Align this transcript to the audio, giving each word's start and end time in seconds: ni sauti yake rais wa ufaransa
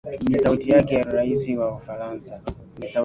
ni 0.29 0.39
sauti 0.39 0.69
yake 0.69 1.01
rais 1.01 1.49
wa 1.49 1.71
ufaransa 1.75 2.41